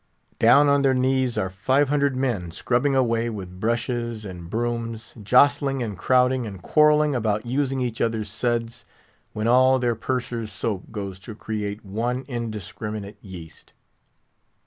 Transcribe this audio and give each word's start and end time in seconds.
Down 0.39 0.67
on 0.67 0.81
their 0.81 0.95
knees 0.95 1.37
are 1.37 1.51
five 1.51 1.89
hundred 1.89 2.15
men, 2.15 2.49
scrubbing 2.49 2.95
away 2.95 3.29
with 3.29 3.59
brushes 3.59 4.25
and 4.25 4.49
brooms; 4.49 5.13
jostling, 5.21 5.83
and 5.83 5.95
crowding, 5.95 6.47
and 6.47 6.59
quarrelling 6.59 7.13
about 7.13 7.45
using 7.45 7.81
each 7.81 8.01
other's 8.01 8.27
suds; 8.31 8.83
when 9.33 9.47
all 9.47 9.77
their 9.77 9.93
Purser's 9.93 10.51
soap 10.51 10.91
goes 10.91 11.19
to 11.19 11.35
create 11.35 11.85
one 11.85 12.25
indiscriminate 12.27 13.19
yeast. 13.21 13.73